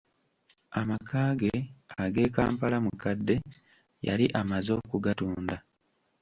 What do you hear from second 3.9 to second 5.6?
yali amaze okugatunda.